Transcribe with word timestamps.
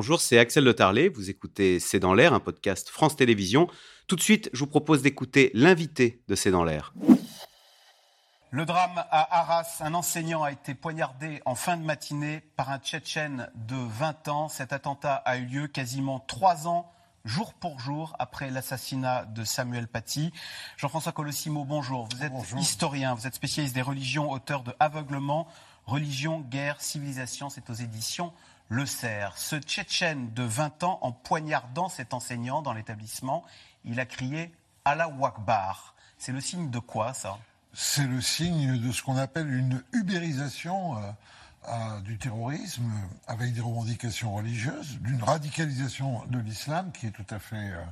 bonjour, 0.00 0.18
c'est 0.18 0.38
Axel 0.38 0.64
Le 0.64 0.72
Tarlet. 0.72 1.10
Vous 1.10 1.28
écoutez 1.28 1.78
C'est 1.78 1.98
dans 1.98 2.14
l'air, 2.14 2.32
un 2.32 2.40
podcast 2.40 2.88
France 2.88 3.16
Télévisions. 3.16 3.68
Tout 4.06 4.16
de 4.16 4.22
suite, 4.22 4.48
je 4.54 4.60
vous 4.60 4.66
propose 4.66 5.02
d'écouter 5.02 5.50
l'invité 5.52 6.22
de 6.26 6.34
C'est 6.34 6.50
dans 6.50 6.64
l'air. 6.64 6.94
Le 8.50 8.64
drame 8.64 8.96
à 8.96 9.40
Arras, 9.40 9.76
un 9.80 9.92
enseignant 9.92 10.42
a 10.42 10.52
été 10.52 10.72
poignardé 10.72 11.42
en 11.44 11.54
fin 11.54 11.76
de 11.76 11.84
matinée 11.84 12.40
par 12.56 12.70
un 12.70 12.78
Tchétchène 12.78 13.50
de 13.68 13.76
20 13.76 14.28
ans. 14.28 14.48
Cet 14.48 14.72
attentat 14.72 15.16
a 15.16 15.36
eu 15.36 15.44
lieu 15.44 15.66
quasiment 15.66 16.18
trois 16.18 16.66
ans 16.66 16.90
jour 17.26 17.52
pour 17.52 17.78
jour 17.78 18.16
après 18.18 18.50
l'assassinat 18.50 19.26
de 19.26 19.44
Samuel 19.44 19.86
Paty. 19.86 20.32
Jean-François 20.78 21.12
Colossimo, 21.12 21.66
bonjour. 21.66 22.08
Vous 22.10 22.24
êtes 22.24 22.32
historien, 22.58 23.12
vous 23.12 23.26
êtes 23.26 23.34
spécialiste 23.34 23.74
des 23.74 23.82
religions, 23.82 24.30
auteur 24.30 24.62
de 24.62 24.72
Aveuglement, 24.80 25.46
Religion, 25.84 26.40
guerre, 26.40 26.80
civilisation. 26.80 27.50
C'est 27.50 27.68
aux 27.68 27.74
éditions 27.74 28.32
le 28.70 28.86
Cerf. 28.86 29.36
Ce 29.36 29.56
Tchétchène 29.56 30.32
de 30.32 30.44
20 30.44 30.84
ans, 30.84 30.98
en 31.02 31.12
poignardant 31.12 31.88
cet 31.88 32.14
enseignant 32.14 32.62
dans 32.62 32.72
l'établissement, 32.72 33.44
il 33.84 34.00
a 34.00 34.06
crié 34.06 34.52
Allah 34.84 35.08
Wakbar. 35.08 35.94
C'est 36.18 36.32
le 36.32 36.40
signe 36.40 36.70
de 36.70 36.78
quoi, 36.78 37.12
ça? 37.12 37.38
C'est 37.74 38.06
le 38.06 38.20
signe 38.20 38.80
de 38.80 38.92
ce 38.92 39.02
qu'on 39.02 39.16
appelle 39.16 39.52
une 39.52 39.82
ubérisation 39.92 40.96
euh, 41.68 42.00
du 42.00 42.16
terrorisme 42.16 42.90
avec 43.26 43.52
des 43.52 43.60
revendications 43.60 44.34
religieuses, 44.34 44.98
d'une 45.00 45.22
radicalisation 45.22 46.24
de 46.28 46.38
l'islam 46.38 46.90
qui 46.92 47.06
est 47.06 47.10
tout 47.10 47.26
à 47.28 47.38
fait 47.38 47.56
euh, 47.56 47.84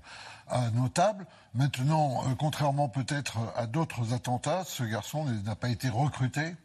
euh, 0.52 0.70
notable. 0.70 1.26
Maintenant, 1.54 2.22
contrairement 2.38 2.88
peut-être 2.88 3.36
à 3.56 3.66
d'autres 3.66 4.14
attentats, 4.14 4.64
ce 4.64 4.84
garçon 4.84 5.24
n'a 5.24 5.56
pas 5.56 5.68
été 5.68 5.88
recruté, 5.88 6.56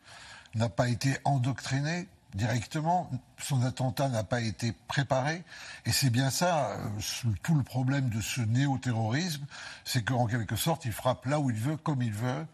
n'a 0.55 0.69
pas 0.69 0.87
été 0.87 1.17
endoctriné, 1.25 2.07
directement. 2.33 3.09
Son 3.39 3.63
attentat 3.63 4.09
n'a 4.09 4.23
pas 4.23 4.41
été 4.41 4.73
préparé. 4.87 5.43
Et 5.85 5.91
c'est 5.91 6.09
bien 6.09 6.29
ça, 6.29 6.71
euh, 6.71 7.31
tout 7.43 7.55
le 7.55 7.63
problème 7.63 8.09
de 8.09 8.21
ce 8.21 8.41
néo-terrorisme, 8.41 9.45
c'est 9.85 10.03
qu'en 10.03 10.27
quelque 10.27 10.55
sorte, 10.55 10.85
il 10.85 10.91
frappe 10.91 11.25
là 11.25 11.39
où 11.39 11.49
il 11.49 11.57
veut, 11.57 11.77
comme 11.77 12.01
il 12.01 12.13
veut, 12.13 12.45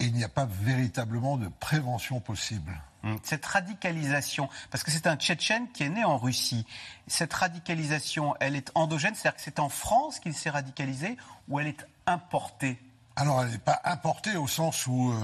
et 0.00 0.06
il 0.06 0.12
n'y 0.12 0.24
a 0.24 0.28
pas 0.28 0.46
véritablement 0.46 1.36
de 1.36 1.48
prévention 1.60 2.20
possible. 2.20 2.80
Hum, 3.04 3.18
cette 3.22 3.46
radicalisation, 3.46 4.48
parce 4.70 4.82
que 4.82 4.90
c'est 4.90 5.06
un 5.06 5.16
Tchétchène 5.16 5.70
qui 5.72 5.84
est 5.84 5.88
né 5.88 6.04
en 6.04 6.18
Russie, 6.18 6.66
cette 7.06 7.32
radicalisation, 7.32 8.34
elle 8.40 8.56
est 8.56 8.72
endogène, 8.74 9.14
c'est-à-dire 9.14 9.36
que 9.36 9.42
c'est 9.42 9.60
en 9.60 9.68
France 9.68 10.18
qu'il 10.18 10.34
s'est 10.34 10.50
radicalisé, 10.50 11.16
ou 11.48 11.60
elle 11.60 11.68
est 11.68 11.86
importée? 12.06 12.78
Alors, 13.14 13.42
elle 13.42 13.50
n'est 13.50 13.58
pas 13.58 13.80
importée 13.84 14.36
au 14.36 14.46
sens 14.46 14.86
où 14.86 15.10
euh, 15.10 15.20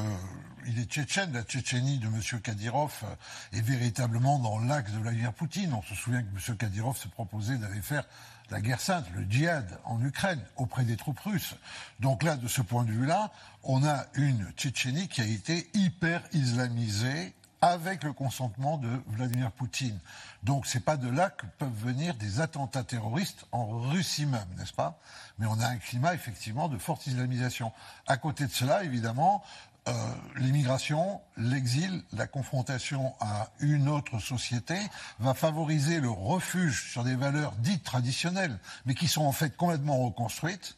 il 0.67 0.79
est 0.79 0.85
tchétchène. 0.85 1.33
La 1.33 1.43
Tchétchénie 1.43 1.99
de 1.99 2.07
M. 2.07 2.41
Kadyrov 2.41 2.93
euh, 3.05 3.57
est 3.57 3.61
véritablement 3.61 4.39
dans 4.39 4.59
l'axe 4.59 4.93
de 4.93 4.99
Vladimir 4.99 5.33
Poutine. 5.33 5.73
On 5.73 5.83
se 5.83 5.95
souvient 5.95 6.23
que 6.23 6.29
M. 6.29 6.57
Kadyrov 6.57 6.97
s'est 6.97 7.09
proposé 7.09 7.57
d'aller 7.59 7.81
faire 7.81 8.05
la 8.51 8.61
guerre 8.61 8.81
sainte, 8.81 9.07
le 9.15 9.25
djihad 9.29 9.79
en 9.85 10.03
Ukraine, 10.03 10.41
auprès 10.57 10.85
des 10.85 10.97
troupes 10.97 11.21
russes. 11.21 11.55
Donc 12.01 12.23
là, 12.23 12.37
de 12.37 12.49
ce 12.49 12.63
point 12.63 12.85
de 12.85 12.93
vue-là, 12.93 13.33
on 13.63 13.85
a 13.85 14.07
une 14.15 14.51
Tchétchénie 14.53 15.09
qui 15.09 15.23
a 15.23 15.27
été 15.27 15.71
hyper 15.75 16.23
islamisée 16.33 17.35
avec 17.65 18.05
le 18.05 18.13
consentement 18.13 18.77
de 18.77 18.91
Vladimir 19.07 19.51
Poutine. 19.51 19.99
Donc 20.43 20.67
c'est 20.67 20.85
pas 20.85 20.99
de 20.99 21.09
là 21.09 21.31
que 21.31 21.47
peuvent 21.59 21.73
venir 21.75 22.15
des 22.17 22.41
attentats 22.41 22.85
terroristes 22.85 23.47
en 23.53 23.67
Russie 23.67 24.27
même, 24.27 24.47
n'est-ce 24.59 24.75
pas? 24.75 25.01
Mais 25.39 25.47
on 25.47 25.59
a 25.59 25.67
un 25.67 25.79
climat 25.79 26.13
effectivement 26.13 26.69
de 26.69 26.77
forte 26.77 27.07
islamisation. 27.07 27.73
À 28.07 28.19
côté 28.19 28.47
de 28.47 28.53
cela, 28.53 28.85
évidemment, 28.85 29.43
euh, 29.87 29.93
l'immigration, 30.37 31.21
l'exil, 31.37 32.03
la 32.15 32.27
confrontation 32.27 33.15
à 33.21 33.51
une 33.61 33.89
autre 33.89 34.19
société 34.19 34.77
va 35.19 35.35
favoriser 35.35 36.01
le 36.01 36.09
refuge 36.09 36.91
sur 36.91 37.05
des 37.05 37.17
valeurs 37.17 37.53
dites 37.59 37.85
traditionnelles, 37.85 38.59
mais 38.87 38.95
qui 38.95 39.09
sont 39.09 39.25
en 39.25 39.33
fait 39.33 39.55
complètement 39.57 39.99
reconstruites, 39.99 40.77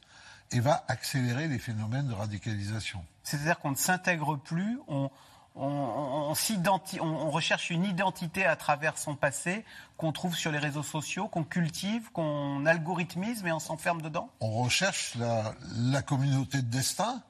et 0.53 0.61
va 0.61 0.85
accélérer 0.89 1.49
les 1.49 1.59
phénomènes 1.59 2.09
de 2.09 2.15
radicalisation. 2.15 3.05
C'est-à-dire 3.23 3.59
qu'on 3.59 3.73
ne 3.73 3.77
s'intègre 3.77 4.37
plus, 4.37 4.79
on, 4.89 5.11
on, 5.57 6.33
on, 6.33 7.31
recherche 7.31 7.71
une 7.71 7.85
identité 7.85 8.45
à 8.45 8.57
travers 8.57 8.99
son 8.99 9.17
passé 9.17 9.65
qu'on 9.97 10.13
trouve 10.13 10.37
sur 10.37 10.53
les 10.53 10.59
réseaux 10.59 10.83
sociaux, 10.83 11.29
qu'on 11.29 11.45
cultive, 11.45 12.11
qu'on 12.13 12.67
algorithmise, 12.67 13.43
mais 13.43 13.53
on 13.53 13.59
s'enferme 13.59 14.03
dedans? 14.03 14.31
On 14.41 14.63
recherche 14.63 15.15
la, 15.17 15.55
la 15.77 16.03
communauté 16.03 16.59
de 16.59 16.69
destin. 16.69 17.23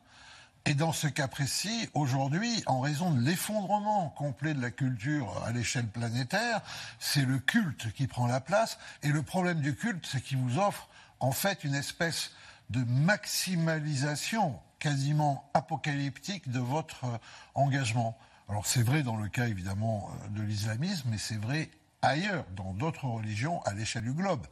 Et 0.68 0.74
dans 0.74 0.92
ce 0.92 1.06
cas 1.06 1.28
précis, 1.28 1.88
aujourd'hui, 1.94 2.64
en 2.66 2.80
raison 2.80 3.12
de 3.12 3.20
l'effondrement 3.20 4.08
complet 4.08 4.52
de 4.52 4.60
la 4.60 4.72
culture 4.72 5.40
à 5.44 5.52
l'échelle 5.52 5.86
planétaire, 5.86 6.60
c'est 6.98 7.24
le 7.24 7.38
culte 7.38 7.92
qui 7.92 8.08
prend 8.08 8.26
la 8.26 8.40
place. 8.40 8.76
Et 9.04 9.10
le 9.10 9.22
problème 9.22 9.60
du 9.60 9.76
culte, 9.76 10.04
c'est 10.04 10.20
qu'il 10.20 10.38
vous 10.38 10.58
offre 10.58 10.88
en 11.20 11.30
fait 11.30 11.62
une 11.62 11.76
espèce 11.76 12.32
de 12.70 12.82
maximalisation 12.82 14.58
quasiment 14.80 15.48
apocalyptique 15.54 16.50
de 16.50 16.58
votre 16.58 17.04
euh, 17.04 17.18
engagement. 17.54 18.18
Alors 18.48 18.66
c'est 18.66 18.82
vrai 18.82 19.04
dans 19.04 19.16
le 19.16 19.28
cas 19.28 19.46
évidemment 19.46 20.10
euh, 20.10 20.28
de 20.30 20.42
l'islamisme, 20.42 21.08
mais 21.12 21.18
c'est 21.18 21.40
vrai 21.40 21.70
ailleurs, 22.02 22.44
dans 22.56 22.72
d'autres 22.72 23.04
religions 23.04 23.62
à 23.62 23.72
l'échelle 23.72 24.02
du 24.02 24.12
globe. 24.12 24.44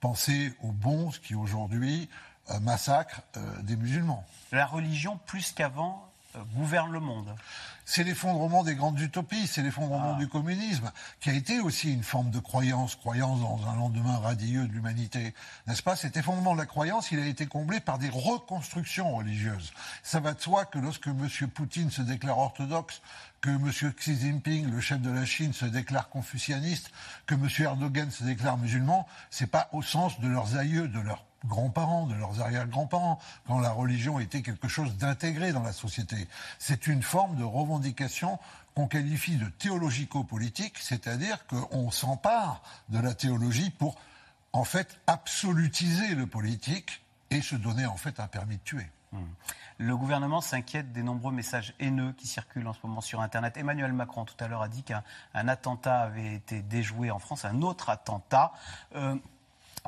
Pensez 0.00 0.52
aux 0.62 0.72
bons 0.72 1.12
qui 1.22 1.34
aujourd'hui 1.34 2.10
euh, 2.50 2.60
massacrent 2.60 3.22
des 3.62 3.76
musulmans. 3.76 4.24
La 4.52 4.66
religion, 4.66 5.18
plus 5.26 5.52
qu'avant, 5.52 6.06
gouverne 6.54 6.92
le 6.92 7.00
monde. 7.00 7.34
C'est 7.88 8.02
l'effondrement 8.02 8.64
des 8.64 8.74
grandes 8.74 9.00
utopies, 9.00 9.46
c'est 9.46 9.62
l'effondrement 9.62 10.14
ah. 10.16 10.18
du 10.18 10.26
communisme, 10.26 10.90
qui 11.20 11.30
a 11.30 11.34
été 11.34 11.60
aussi 11.60 11.92
une 11.92 12.02
forme 12.02 12.30
de 12.30 12.40
croyance, 12.40 12.96
croyance 12.96 13.40
dans 13.40 13.64
un 13.68 13.76
lendemain 13.76 14.18
radieux 14.18 14.66
de 14.66 14.72
l'humanité. 14.72 15.34
N'est-ce 15.66 15.84
pas? 15.84 15.94
Cet 15.94 16.16
effondrement 16.16 16.54
de 16.54 16.58
la 16.58 16.66
croyance, 16.66 17.12
il 17.12 17.20
a 17.20 17.26
été 17.26 17.46
comblé 17.46 17.78
par 17.78 17.98
des 17.98 18.08
reconstructions 18.08 19.14
religieuses. 19.14 19.72
Ça 20.02 20.18
va 20.18 20.34
de 20.34 20.40
soi 20.40 20.64
que 20.64 20.80
lorsque 20.80 21.06
M. 21.06 21.28
Poutine 21.54 21.92
se 21.92 22.02
déclare 22.02 22.38
orthodoxe, 22.38 23.02
que 23.40 23.50
M. 23.50 23.70
Xi 23.70 24.18
Jinping, 24.18 24.68
le 24.68 24.80
chef 24.80 25.00
de 25.00 25.10
la 25.10 25.24
Chine, 25.24 25.52
se 25.52 25.66
déclare 25.66 26.08
confucianiste, 26.08 26.90
que 27.26 27.36
M. 27.36 27.48
Erdogan 27.60 28.10
se 28.10 28.24
déclare 28.24 28.58
musulman, 28.58 29.06
c'est 29.30 29.46
pas 29.46 29.68
au 29.72 29.82
sens 29.82 30.18
de 30.18 30.26
leurs 30.26 30.56
aïeux, 30.56 30.88
de 30.88 30.98
leurs 30.98 31.24
grands-parents, 31.46 32.06
de 32.06 32.14
leurs 32.14 32.40
arrière-grands-parents, 32.40 33.18
quand 33.46 33.58
la 33.58 33.70
religion 33.70 34.18
était 34.18 34.42
quelque 34.42 34.68
chose 34.68 34.96
d'intégré 34.96 35.52
dans 35.52 35.62
la 35.62 35.72
société. 35.72 36.28
C'est 36.58 36.86
une 36.86 37.02
forme 37.02 37.36
de 37.36 37.44
revendication 37.44 38.38
qu'on 38.74 38.88
qualifie 38.88 39.36
de 39.36 39.48
théologico-politique, 39.48 40.76
c'est-à-dire 40.78 41.46
qu'on 41.46 41.90
s'empare 41.90 42.62
de 42.90 42.98
la 42.98 43.14
théologie 43.14 43.70
pour, 43.70 43.96
en 44.52 44.64
fait, 44.64 44.98
absolutiser 45.06 46.14
le 46.14 46.26
politique 46.26 47.02
et 47.30 47.40
se 47.40 47.56
donner, 47.56 47.86
en 47.86 47.96
fait, 47.96 48.20
un 48.20 48.26
permis 48.26 48.56
de 48.56 48.62
tuer. 48.62 48.86
Hmm. 49.12 49.24
Le 49.78 49.96
gouvernement 49.96 50.40
s'inquiète 50.40 50.92
des 50.92 51.02
nombreux 51.02 51.32
messages 51.32 51.74
haineux 51.80 52.12
qui 52.16 52.26
circulent 52.26 52.66
en 52.66 52.72
ce 52.72 52.78
moment 52.82 53.02
sur 53.02 53.20
Internet. 53.20 53.56
Emmanuel 53.56 53.92
Macron, 53.92 54.24
tout 54.24 54.36
à 54.40 54.48
l'heure, 54.48 54.62
a 54.62 54.68
dit 54.68 54.82
qu'un 54.82 55.02
attentat 55.34 56.00
avait 56.00 56.34
été 56.34 56.62
déjoué 56.62 57.10
en 57.10 57.18
France, 57.18 57.44
un 57.44 57.60
autre 57.60 57.90
attentat. 57.90 58.52
Euh, 58.94 59.16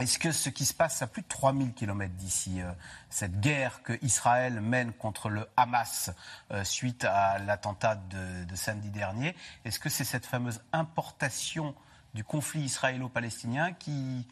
est-ce 0.00 0.18
que 0.18 0.32
ce 0.32 0.48
qui 0.48 0.64
se 0.64 0.74
passe 0.74 1.02
à 1.02 1.06
plus 1.06 1.22
de 1.22 1.28
3000 1.28 1.72
km 1.72 2.12
d'ici, 2.14 2.60
euh, 2.60 2.70
cette 3.10 3.40
guerre 3.40 3.82
que 3.82 3.98
Israël 4.02 4.60
mène 4.60 4.92
contre 4.92 5.28
le 5.28 5.46
Hamas 5.56 6.10
euh, 6.50 6.64
suite 6.64 7.04
à 7.04 7.38
l'attentat 7.38 7.96
de, 7.96 8.54
samedi 8.54 8.90
dernier, 8.90 9.34
est-ce 9.64 9.78
que 9.78 9.88
c'est 9.88 10.04
cette 10.04 10.26
fameuse 10.26 10.60
importation 10.72 11.74
du 12.14 12.24
conflit 12.24 12.62
israélo-palestinien 12.62 13.72
qui, 13.72 14.26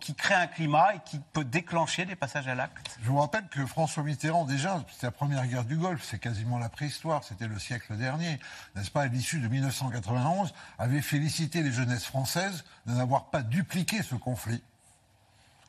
qui 0.00 0.14
crée 0.14 0.34
un 0.34 0.46
climat 0.46 0.94
et 0.94 1.00
qui 1.04 1.20
peut 1.32 1.44
déclencher 1.44 2.04
des 2.04 2.16
passages 2.16 2.48
à 2.48 2.54
l'acte? 2.54 2.98
Je 3.02 3.08
vous 3.08 3.18
rappelle 3.18 3.48
que 3.48 3.64
François 3.66 4.02
Mitterrand, 4.02 4.44
déjà, 4.44 4.84
c'était 4.92 5.06
la 5.06 5.12
première 5.12 5.46
guerre 5.46 5.64
du 5.64 5.76
Golfe, 5.76 6.04
c'est 6.08 6.18
quasiment 6.18 6.58
la 6.58 6.68
préhistoire, 6.68 7.24
c'était 7.24 7.48
le 7.48 7.58
siècle 7.58 7.96
dernier, 7.96 8.38
n'est-ce 8.74 8.90
pas, 8.90 9.02
à 9.02 9.06
l'issue 9.06 9.40
de 9.40 9.48
1991, 9.48 10.52
avait 10.78 11.02
félicité 11.02 11.62
les 11.62 11.72
jeunesses 11.72 12.04
françaises 12.04 12.64
de 12.86 12.92
n'avoir 12.92 13.30
pas 13.30 13.42
dupliqué 13.42 14.02
ce 14.02 14.14
conflit 14.14 14.62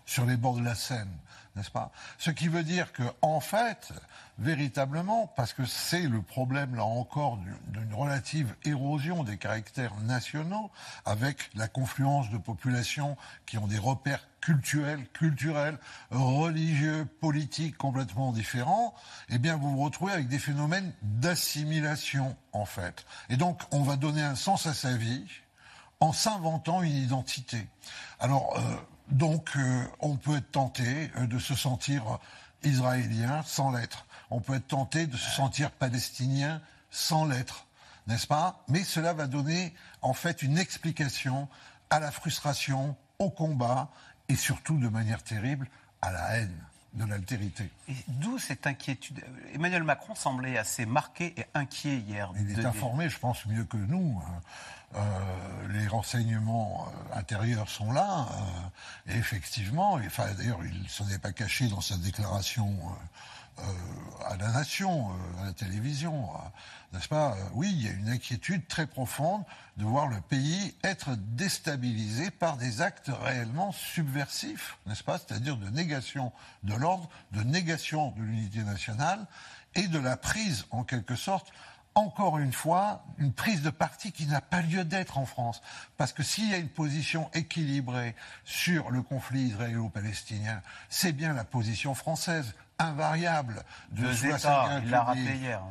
sur 0.06 0.25
les 0.25 0.38
bords 0.38 0.57
de 0.57 0.63
la 0.63 0.75
Seine, 0.75 1.12
n'est-ce 1.56 1.71
pas? 1.71 1.92
Ce 2.18 2.31
qui 2.31 2.48
veut 2.48 2.63
dire 2.63 2.92
que, 2.94 3.03
en 3.21 3.39
fait, 3.39 3.94
véritablement, 4.38 5.27
parce 5.36 5.53
que 5.53 5.65
c'est 5.65 6.07
le 6.07 6.21
problème, 6.21 6.75
là 6.75 6.83
encore, 6.83 7.38
d'une 7.68 7.94
relative 7.94 8.56
érosion 8.63 9.24
des 9.24 9.38
caractères 9.38 9.95
nationaux, 10.01 10.71
avec 11.06 11.50
la 11.56 11.68
confluence 11.68 12.30
de 12.30 12.38
populations 12.38 13.18
qui 13.45 13.57
ont 13.57 13.68
des 13.68 13.77
repères 13.77 14.27
culturels, 14.39 15.07
culturels, 15.13 15.77
religieux, 16.09 17.06
politiques 17.19 17.77
complètement 17.77 18.31
différents, 18.31 18.95
eh 19.30 19.38
bien, 19.38 19.56
vous 19.56 19.71
vous 19.71 19.83
retrouvez 19.83 20.13
avec 20.13 20.27
des 20.27 20.39
phénomènes 20.39 20.92
d'assimilation, 21.03 22.36
en 22.53 22.65
fait. 22.65 23.06
Et 23.30 23.38
donc, 23.38 23.62
on 23.71 23.83
va 23.83 23.98
donner 23.98 24.24
un 24.24 24.36
sens 24.36 24.65
à 24.65 24.74
sa 24.74 24.94
vie 24.94 25.25
en 26.00 26.13
s'inventant 26.13 26.81
une 26.81 26.95
identité. 26.95 27.68
Alors, 28.19 28.57
euh, 28.57 28.75
donc, 29.12 29.50
euh, 29.56 29.84
on 30.00 30.16
peut 30.16 30.38
être 30.38 30.52
tenté 30.52 31.12
euh, 31.18 31.28
de 31.28 31.40
se 31.40 31.56
sentir 31.56 32.19
israélien 32.63 33.44
sans 33.44 33.72
l'être. 33.72 34.06
On 34.30 34.40
peut 34.40 34.56
être 34.56 34.68
tenté 34.68 35.08
de 35.08 35.18
se 35.18 35.30
sentir 35.30 35.72
palestinien 35.72 36.62
sans 36.90 37.25
l'être, 37.25 37.68
n'est-ce 38.08 38.28
pas? 38.28 38.63
Mais 38.68 38.84
cela 38.84 39.13
va 39.13 39.28
donner 39.28 39.74
en 40.02 40.13
fait 40.13 40.42
une 40.42 40.58
explication 40.58 41.48
à 41.90 42.00
la 42.00 42.12
frustration, 42.12 42.96
au 43.19 43.30
combat 43.30 43.90
et 44.30 44.36
surtout 44.36 44.78
de 44.78 44.88
manière 44.88 45.24
terrible 45.24 45.68
à 46.02 46.12
la 46.12 46.38
haine 46.38 46.63
de 46.94 47.06
l'altérité. 47.06 47.69
Et 47.88 47.96
d'où 48.08 48.38
cette 48.38 48.68
inquiétude? 48.68 49.24
Emmanuel 49.54 49.84
Macron 49.84 50.16
semblait 50.16 50.58
assez 50.58 50.86
marqué 50.86 51.34
et 51.38 51.46
inquiet 51.54 51.98
hier. 51.98 52.31
Il 52.40 52.60
est 52.60 52.66
informé, 52.66 53.10
je 53.10 53.18
pense, 53.19 53.46
mieux 53.46 53.63
que 53.63 53.78
nous. 53.78 54.22
Hein. 54.25 54.42
Euh, 54.96 55.00
renseignements 55.92 56.88
euh, 56.88 57.20
intérieurs 57.20 57.70
sont 57.70 57.92
là. 57.92 58.28
Euh, 58.32 59.14
et 59.14 59.18
effectivement, 59.18 59.94
enfin, 59.94 60.32
d'ailleurs, 60.38 60.64
il 60.64 60.84
ne 60.84 60.88
s'en 60.88 61.08
est 61.10 61.20
pas 61.20 61.32
caché 61.32 61.68
dans 61.68 61.82
sa 61.82 61.98
déclaration 61.98 62.72
à 64.26 64.38
la 64.38 64.50
nation, 64.54 65.12
à 65.40 65.46
la 65.46 65.54
télévision, 65.54 66.30
n'est-ce 66.94 67.10
pas? 67.10 67.36
Oui, 67.54 67.70
il 67.72 67.86
y 67.86 67.88
a 67.90 67.92
une 67.92 68.10
inquiétude 68.10 68.68
très 68.68 68.88
profonde 68.88 69.44
de 69.78 69.84
voir 69.84 70.08
le 70.08 70.20
pays 70.22 70.74
être 70.84 71.16
déstabilisé 71.16 72.32
par 72.32 72.58
des 72.58 72.82
actes 72.82 73.12
réellement 73.24 73.72
subversifs, 73.72 74.78
n'est-ce 74.88 75.04
pas? 75.04 75.20
C'est-à-dire 75.20 75.58
de 75.58 75.70
négation 75.70 76.32
de 76.64 76.74
l'ordre, 76.74 77.08
de 77.34 77.44
négation 77.44 78.12
de 78.12 78.24
l'unité 78.24 78.64
nationale 78.64 79.28
et 79.76 79.88
de 79.88 80.00
la 80.00 80.18
prise, 80.18 80.66
en 80.72 80.84
quelque 80.84 81.16
sorte, 81.16 81.52
encore 81.96 82.38
une 82.38 82.54
fois, 82.54 83.04
une 83.18 83.34
prise 83.34 83.62
de 83.62 83.70
parti 83.70 84.12
qui 84.12 84.26
n'a 84.26 84.42
pas 84.42 84.62
lieu 84.62 84.84
d'être 84.84 85.18
en 85.18 85.26
France. 85.26 85.62
Parce 85.98 86.14
que 86.14 86.24
s'il 86.24 86.50
y 86.50 86.54
a 86.54 86.58
une 86.58 86.70
position 86.70 87.30
équilibrée 87.34 88.16
sur 88.46 88.92
le 88.92 89.02
conflit 89.02 89.42
israélo-palestinien, 89.42 90.62
c'est 90.90 91.12
bien 91.12 91.34
la 91.34 91.44
position 91.44 91.94
française, 91.94 92.56
invariable. 92.80 93.64
De 93.92 94.04
Deux 94.04 94.26
États, 94.26 94.80
il 94.84 94.90
l'a 94.90 95.04
rappelé 95.04 95.36
hier. 95.36 95.62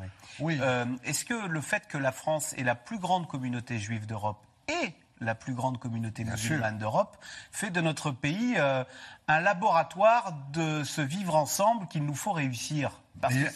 Oui. 0.41 0.59
Euh, 0.61 0.85
est-ce 1.05 1.25
que 1.25 1.47
le 1.47 1.61
fait 1.61 1.87
que 1.87 1.99
la 1.99 2.13
France 2.13 2.55
est 2.55 2.65
la 2.65 2.75
plus 2.75 2.99
grande 2.99 3.27
communauté 3.27 3.79
juive 3.79 4.07
d'Europe 4.07 4.45
et 4.69 4.95
la 5.21 5.35
plus 5.35 5.55
grande 5.55 5.79
communauté 5.79 6.25
musulmane 6.25 6.79
d'Europe, 6.79 7.19
fait 7.53 7.71
de 7.71 7.81
notre 7.81 8.11
pays 8.11 8.55
euh, 8.57 8.85
un 9.29 9.41
laboratoire 9.41 10.33
de 10.51 10.83
ce 10.83 11.03
vivre 11.03 11.37
ensemble 11.37 11.87
qu'il 11.89 12.05
nous 12.05 12.15
faut 12.15 12.33
réussir? 12.33 13.00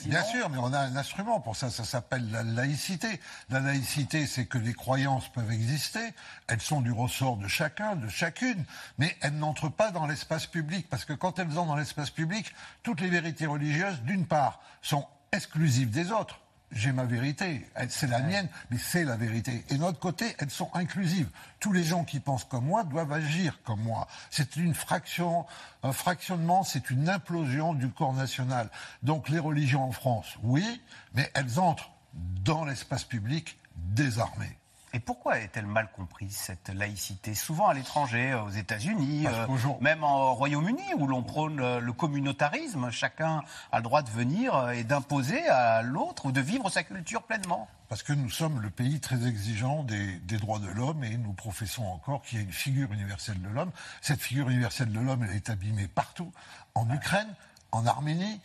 Bien 0.05 0.23
sûr, 0.23 0.51
mais 0.51 0.59
on 0.59 0.73
a 0.73 0.79
un 0.79 0.97
instrument 0.97 1.41
pour 1.41 1.57
ça, 1.57 1.71
ça 1.71 1.85
s'appelle 1.85 2.31
la 2.31 2.43
laïcité. 2.43 3.21
La 3.49 3.61
laïcité, 3.61 4.27
c'est 4.27 4.45
que 4.45 4.59
les 4.59 4.75
croyances 4.75 5.29
peuvent 5.29 5.53
exister, 5.53 6.13
elles 6.49 6.61
sont 6.61 6.83
du 6.83 6.93
ressort 6.93 7.39
de 7.39 7.49
chacun, 7.49 7.97
de 7.97 8.09
chacune, 8.09 8.65
mais 8.99 9.17
elles 9.23 9.37
n'entrent 9.37 9.71
pas 9.71 9.91
dans 9.91 10.07
l'espace 10.07 10.47
public, 10.47 10.89
parce 10.91 11.07
que 11.07 11.15
quand 11.15 11.39
elles 11.39 11.59
entrent 11.59 11.69
dans 11.69 11.77
l'espace 11.77 12.11
public, 12.11 12.55
toutes 12.83 13.01
les 13.01 13.09
vérités 13.09 13.47
religieuses, 13.47 14.03
d'une 14.03 14.27
part, 14.27 14.61
sont 14.83 15.07
exclusives 15.33 15.91
des 15.91 16.13
autres 16.13 16.41
j'ai 16.75 16.93
ma 16.93 17.05
vérité, 17.05 17.67
c'est 17.89 18.09
la 18.09 18.21
mienne, 18.21 18.49
mais 18.71 18.79
c'est 18.79 19.05
la 19.05 19.17
vérité. 19.17 19.65
Et 19.71 19.75
de 19.75 19.81
notre 19.81 19.99
côté, 19.99 20.35
elles 20.39 20.51
sont 20.51 20.71
inclusives. 20.75 21.29
Tous 21.61 21.73
les 21.73 21.85
gens 21.85 22.05
qui 22.05 22.21
pensent 22.21 22.45
comme 22.45 22.67
moi 22.67 22.85
doivent 22.85 23.13
agir 23.13 23.61
comme 23.65 23.81
moi. 23.81 24.09
C'est 24.31 24.57
une 24.57 24.75
fraction, 24.75 25.47
un 25.83 25.93
fractionnement, 25.93 26.65
c'est 26.65 26.91
une 26.91 27.09
implosion 27.09 27.75
du 27.75 27.89
corps 27.89 28.13
national. 28.13 28.69
Donc 29.03 29.29
les 29.29 29.39
religions 29.39 29.85
en 29.85 29.93
France, 29.93 30.37
oui, 30.43 30.83
mais 31.15 31.31
elles 31.35 31.59
entrent 31.59 31.91
dans 32.13 32.65
l'espace 32.65 33.05
public 33.05 33.59
désarmées. 33.77 34.59
Et 34.95 35.01
pourquoi 35.01 35.41
est-elle 35.41 35.67
mal 35.67 35.91
comprise, 35.91 36.37
cette 36.37 36.69
laïcité? 36.69 37.35
Souvent 37.35 37.67
à 37.67 37.75
l'étranger, 37.75 38.33
aux 38.35 38.51
États-Unis, 38.51 39.27
euh, 39.27 39.47
même 39.81 40.05
au 40.05 40.35
Royaume-Uni, 40.35 40.95
où 40.97 41.09
l'on 41.09 41.25
prône 41.25 41.79
le 41.79 41.93
communautarisme, 41.93 42.93
chacun 42.93 43.43
a 43.73 43.79
le 43.79 43.83
droit 43.83 44.03
de 44.03 44.11
venir 44.11 44.55
euh, 44.55 44.71
et 44.71 44.85
d'imposer 44.85 45.45
à 45.49 45.83
l'autre 45.83 46.27
ou 46.27 46.33
de 46.33 46.41
vivre 46.41 46.71
sa 46.71 46.85
culture 46.85 47.25
pleinement. 47.25 47.67
Parce 47.89 48.05
que 48.05 48.13
nous 48.13 48.31
sommes 48.31 48.61
le 48.61 48.71
pays 48.71 49.01
très 49.01 49.27
exigeant 49.27 49.83
des, 49.83 50.17
des 50.21 50.39
droits 50.39 50.61
de 50.61 50.69
l'homme 50.69 51.03
et 51.03 51.17
nous 51.17 51.33
professons 51.33 51.87
encore 51.87 52.23
qu'il 52.23 52.39
y 52.39 52.41
a 52.41 52.45
une 52.45 52.53
figure 52.53 52.93
universelle 52.93 53.43
de 53.43 53.49
l'homme. 53.49 53.73
Cette 54.01 54.21
figure 54.21 54.49
universelle 54.49 54.93
de 54.93 55.01
l'homme, 55.01 55.25
elle 55.29 55.35
est 55.35 55.51
abîmée 55.51 55.89
partout, 55.89 56.33
en 56.77 56.89
Ukraine, 56.89 57.35
en 57.73 57.85
Arménie, 57.85 58.41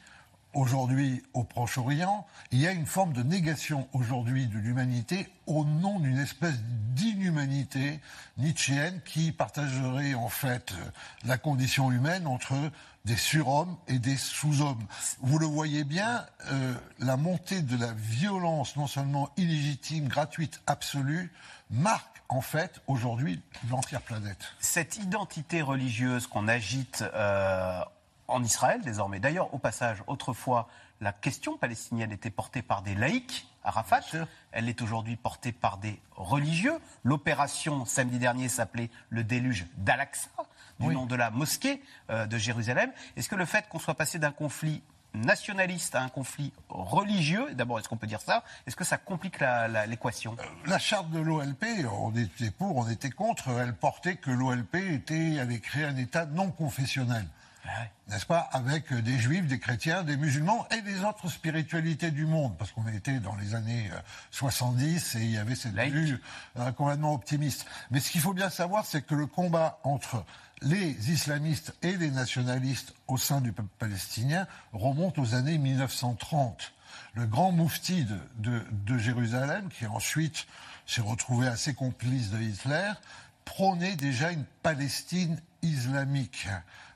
aujourd'hui 0.53 1.21
au 1.33 1.43
Proche-Orient, 1.43 2.25
il 2.51 2.59
y 2.59 2.67
a 2.67 2.71
une 2.71 2.85
forme 2.85 3.13
de 3.13 3.23
négation 3.23 3.87
aujourd'hui 3.93 4.47
de 4.47 4.57
l'humanité 4.57 5.29
au 5.45 5.63
nom 5.65 5.99
d'une 5.99 6.17
espèce 6.17 6.59
d'inhumanité 6.95 7.99
nietzschéenne 8.37 9.01
qui 9.05 9.31
partagerait 9.31 10.13
en 10.13 10.29
fait 10.29 10.73
la 11.25 11.37
condition 11.37 11.91
humaine 11.91 12.27
entre 12.27 12.55
des 13.05 13.15
surhommes 13.15 13.77
et 13.87 13.99
des 13.99 14.17
sous-hommes. 14.17 14.85
Vous 15.21 15.39
le 15.39 15.45
voyez 15.45 15.83
bien, 15.83 16.25
euh, 16.51 16.73
la 16.99 17.17
montée 17.17 17.61
de 17.61 17.77
la 17.77 17.93
violence, 17.93 18.75
non 18.75 18.87
seulement 18.87 19.29
illégitime, 19.37 20.07
gratuite, 20.07 20.61
absolue, 20.67 21.31
marque 21.69 22.21
en 22.27 22.41
fait 22.41 22.81
aujourd'hui 22.87 23.41
l'entière 23.69 24.01
planète. 24.01 24.53
Cette 24.59 24.97
identité 24.97 25.61
religieuse 25.61 26.27
qu'on 26.27 26.47
agite 26.47 27.03
euh, 27.13 27.81
en 28.29 28.43
Israël 28.43 28.81
désormais. 28.81 29.19
D'ailleurs, 29.19 29.53
au 29.53 29.57
passage, 29.57 30.03
autrefois, 30.07 30.67
la 31.01 31.13
question 31.13 31.57
palestinienne 31.57 32.11
était 32.11 32.29
portée 32.29 32.61
par 32.61 32.81
des 32.81 32.95
laïcs 32.95 33.47
à 33.63 33.71
Rafat. 33.71 34.01
Elle 34.51 34.69
est 34.69 34.81
aujourd'hui 34.81 35.15
portée 35.15 35.51
par 35.51 35.77
des 35.77 35.99
religieux. 36.15 36.77
L'opération 37.03 37.85
samedi 37.85 38.19
dernier 38.19 38.49
s'appelait 38.49 38.89
le 39.09 39.23
déluge 39.23 39.65
d'Al-Aqsa, 39.77 40.29
du 40.79 40.87
nom 40.87 41.05
de 41.05 41.15
la 41.15 41.29
mosquée 41.31 41.81
euh, 42.09 42.25
de 42.25 42.37
Jérusalem. 42.37 42.91
Est-ce 43.15 43.29
que 43.29 43.35
le 43.35 43.45
fait 43.45 43.67
qu'on 43.69 43.79
soit 43.79 43.95
passé 43.95 44.19
d'un 44.19 44.31
conflit 44.31 44.81
nationaliste 45.13 45.95
à 45.95 46.01
un 46.01 46.09
conflit 46.09 46.53
religieux, 46.69 47.53
d'abord, 47.53 47.79
est-ce 47.79 47.89
qu'on 47.89 47.97
peut 47.97 48.07
dire 48.07 48.21
ça 48.21 48.43
Est-ce 48.67 48.75
que 48.75 48.83
ça 48.83 48.97
complique 48.97 49.39
l'équation 49.87 50.35
la, 50.35 50.43
euh, 50.43 50.47
la, 50.67 50.79
charte 50.79 51.09
de 51.09 51.19
l'OLP, 51.19 51.65
on 51.91 52.15
était 52.15 52.51
pour, 52.51 52.77
on 52.77 52.87
était 52.87 53.09
contre, 53.09 53.49
elle 53.49 53.73
portait 53.73 54.17
que 54.17 54.29
l'OLP 54.29 54.75
était, 54.75 55.39
avait 55.39 55.59
créé 55.59 55.83
un 55.83 55.95
État 55.95 56.25
non 56.25 56.51
confessionnel. 56.51 57.25
N'est-ce 58.07 58.25
pas 58.25 58.39
Avec 58.39 58.91
des 58.93 59.19
juifs, 59.19 59.45
des 59.45 59.59
chrétiens, 59.59 60.03
des 60.03 60.17
musulmans 60.17 60.67
et 60.71 60.81
des 60.81 61.03
autres 61.03 61.29
spiritualités 61.29 62.11
du 62.11 62.25
monde. 62.25 62.57
Parce 62.57 62.71
qu'on 62.71 62.87
était 62.87 63.19
dans 63.19 63.35
les 63.35 63.55
années 63.55 63.89
70 64.31 65.15
euh, 65.15 65.19
et 65.19 65.23
il 65.23 65.31
y 65.31 65.37
avait 65.37 65.55
cette 65.55 65.75
vue 65.75 66.19
euh, 66.57 66.71
complètement 66.71 67.13
optimiste. 67.13 67.65
Mais 67.91 67.99
ce 67.99 68.11
qu'il 68.11 68.21
faut 68.21 68.33
bien 68.33 68.49
savoir, 68.49 68.85
c'est 68.85 69.01
que 69.01 69.15
le 69.15 69.27
combat 69.27 69.79
entre 69.83 70.25
les 70.61 71.11
islamistes 71.11 71.73
et 71.83 71.95
les 71.97 72.11
nationalistes 72.11 72.93
au 73.07 73.17
sein 73.17 73.41
du 73.41 73.51
peuple 73.51 73.69
palestinien 73.77 74.47
remonte 74.73 75.17
aux 75.19 75.35
années 75.35 75.57
1930. 75.57 76.73
Le 77.13 77.27
grand 77.27 77.51
moufti 77.51 78.05
de, 78.05 78.63
de 78.71 78.97
Jérusalem, 78.97 79.69
qui 79.69 79.85
ensuite 79.85 80.47
s'est 80.85 81.01
retrouvé 81.01 81.47
assez 81.47 81.75
complice 81.75 82.31
de 82.31 82.39
Hitler, 82.39 82.91
prônait 83.45 83.95
déjà 83.95 84.31
une 84.31 84.45
Palestine 84.63 85.39
islamique 85.61 86.47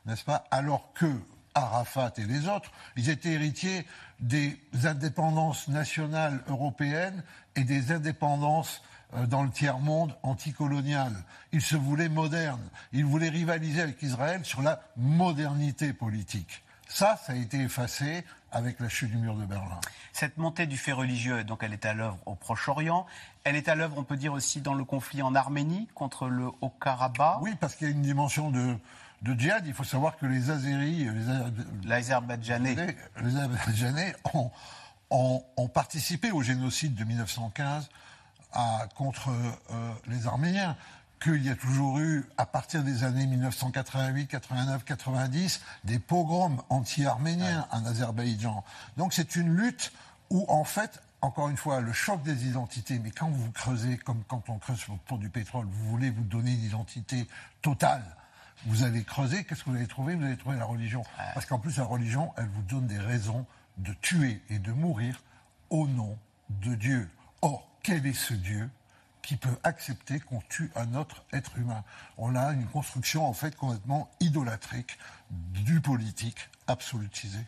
n'est-ce 0.06 0.24
pas 0.24 0.46
Alors 0.52 0.92
que 0.94 1.08
Arafat 1.56 2.14
et 2.18 2.26
les 2.26 2.48
autres, 2.48 2.72
ils 2.96 3.10
étaient 3.10 3.34
héritiers 3.34 3.86
des 4.20 4.58
indépendances 4.86 5.68
nationales 5.68 6.42
européennes 6.48 7.24
et 7.56 7.64
des 7.64 7.92
indépendances 7.92 8.82
euh, 9.16 9.28
dans 9.28 9.44
le 9.44 9.52
tiers-monde 9.52 10.16
anticolonial. 10.24 11.14
Ils 11.52 11.62
se 11.62 11.76
voulaient 11.76 12.10
modernes. 12.10 12.68
Ils 12.92 13.06
voulaient 13.06 13.30
rivaliser 13.30 13.82
avec 13.82 14.02
Israël 14.02 14.44
sur 14.44 14.62
la 14.62 14.82
modernité 14.98 15.94
politique. 15.94 16.64
Ça, 16.94 17.20
ça 17.26 17.34
a 17.34 17.36
été 17.36 17.60
effacé 17.60 18.24
avec 18.52 18.80
la 18.80 18.88
chute 18.88 19.10
du 19.10 19.18
mur 19.18 19.34
de 19.34 19.46
Berlin. 19.46 19.80
Cette 20.12 20.38
montée 20.38 20.68
du 20.68 20.78
fait 20.78 20.92
religieux, 20.92 21.44
donc 21.44 21.64
elle 21.64 21.74
est 21.74 21.88
à 21.88 21.96
l'œuvre 21.96 22.20
au 22.28 22.36
Proche-Orient. 22.36 23.08
Elle 23.46 23.56
est 23.56 23.68
à 23.68 23.74
l'œuvre, 23.74 23.98
on 23.98 24.04
peut 24.04 24.16
dire 24.16 24.32
aussi, 24.32 24.62
dans 24.62 24.76
le 24.76 24.84
conflit 24.86 25.24
en 25.24 25.34
Arménie 25.34 25.88
contre 25.96 26.28
le 26.28 26.50
Haut-Karabakh. 26.62 27.42
Oui, 27.42 27.56
parce 27.60 27.76
qu'il 27.76 27.88
y 27.88 27.90
a 27.90 27.94
une 27.94 28.04
dimension 28.04 28.52
de, 28.52 28.78
de 29.24 29.34
djihad, 29.34 29.66
il 29.66 29.74
faut 29.74 29.84
savoir 29.84 30.18
que 30.18 30.28
les 30.28 30.52
Azéris, 30.52 31.10
les, 31.84 31.92
Azerbaïdjanais, 31.92 32.76
les 33.24 34.16
ont, 35.10 35.68
participé 35.74 36.30
au 36.30 36.44
génocide 36.44 36.94
de 36.94 37.06
1915 37.06 37.90
contre 38.96 39.30
euh, 39.30 39.92
les 40.06 40.28
Arméniens 40.28 40.78
qu'il 41.24 41.44
y 41.44 41.50
a 41.50 41.56
toujours 41.56 42.00
eu, 42.00 42.26
à 42.38 42.46
partir 42.46 42.84
des 42.84 43.04
années 43.04 43.26
1988, 43.26 44.28
89, 44.28 44.84
90, 44.84 45.62
des 45.86 46.00
pogroms 46.00 46.64
anti-arméniens 46.70 47.66
en 47.72 47.86
Azerbaïdjan. 47.86 48.64
Donc 48.98 49.14
c'est 49.14 49.36
une 49.36 49.56
lutte 49.56 49.94
où, 50.30 50.46
en 50.50 50.64
fait, 50.64 51.02
encore 51.22 51.50
une 51.50 51.58
fois, 51.58 51.80
le 51.80 51.94
choc 51.94 52.22
des 52.24 52.48
identités, 52.48 53.00
mais 53.00 53.12
quand 53.12 53.30
vous 53.30 53.52
creusez, 53.52 53.98
comme 53.98 54.24
quand 54.28 54.50
on 54.50 54.58
creuse 54.58 54.86
pour 55.06 55.18
du 55.18 55.30
pétrole, 55.30 55.66
vous 55.66 55.90
voulez 55.90 56.10
vous 56.10 56.24
donner 56.24 56.52
une 56.52 56.64
identité 56.64 57.28
totale 57.62 58.04
vous 58.66 58.84
allez 58.84 59.04
creuser, 59.04 59.44
qu'est-ce 59.44 59.64
que 59.64 59.70
vous 59.70 59.76
allez 59.76 59.88
trouver 59.88 60.16
Vous 60.16 60.24
allez 60.24 60.38
trouver 60.38 60.58
la 60.58 60.66
religion. 60.66 61.04
Parce 61.34 61.46
qu'en 61.46 61.60
plus, 61.60 61.78
la 61.78 61.84
religion, 61.84 62.32
elle 62.38 62.48
vous 62.48 62.62
donne 62.62 62.88
des 62.88 63.00
raisons 63.00 63.46
de 63.78 63.94
tuer 64.02 64.42
et 64.50 64.60
de 64.60 64.72
mourir 64.72 65.22
au 65.70 65.88
nom 65.88 66.18
de 66.50 66.76
Dieu. 66.76 67.10
Or, 67.42 67.68
quel 67.82 68.06
est 68.06 68.14
ce 68.14 68.34
Dieu? 68.34 68.70
Qui 69.24 69.38
peut 69.38 69.58
accepter 69.64 70.20
qu'on 70.20 70.42
tue 70.50 70.72
un 70.76 70.94
autre 70.94 71.24
être 71.34 71.58
humain 71.58 71.84
On 72.18 72.36
a 72.36 72.52
une 72.52 72.68
construction 72.68 73.26
en 73.26 73.34
fait 73.34 73.56
complètement 73.56 74.12
idolâtrique 74.20 75.00
du 75.32 75.82
politique 75.82 76.50
absolutisé. 76.68 77.40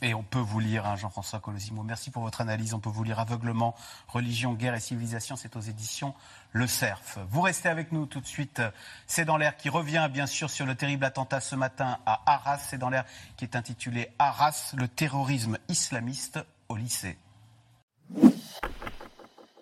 Et 0.00 0.14
on 0.14 0.22
peut 0.22 0.38
vous 0.38 0.60
lire, 0.60 0.86
hein, 0.86 0.94
Jean-François 0.94 1.40
Colosimo. 1.40 1.82
Merci 1.82 2.10
pour 2.10 2.22
votre 2.22 2.40
analyse. 2.40 2.72
On 2.72 2.78
peut 2.78 2.88
vous 2.88 3.02
lire 3.02 3.18
aveuglement, 3.18 3.74
religion, 4.06 4.54
guerre 4.54 4.74
et 4.74 4.80
civilisation. 4.80 5.34
C'est 5.34 5.56
aux 5.56 5.60
éditions 5.60 6.14
Le 6.52 6.68
Cerf. 6.68 7.18
Vous 7.30 7.40
restez 7.40 7.68
avec 7.68 7.90
nous 7.90 8.06
tout 8.06 8.20
de 8.20 8.26
suite. 8.26 8.62
C'est 9.08 9.24
dans 9.24 9.36
l'air 9.36 9.56
qui 9.56 9.68
revient, 9.68 10.08
bien 10.12 10.26
sûr, 10.26 10.50
sur 10.50 10.66
le 10.66 10.76
terrible 10.76 11.04
attentat 11.04 11.40
ce 11.40 11.56
matin 11.56 11.98
à 12.06 12.22
Arras. 12.26 12.58
C'est 12.58 12.78
dans 12.78 12.90
l'air 12.90 13.04
qui 13.36 13.44
est 13.44 13.56
intitulé 13.56 14.10
Arras, 14.20 14.72
le 14.76 14.86
terrorisme 14.86 15.58
islamiste 15.68 16.38
au 16.68 16.76
lycée. 16.76 17.18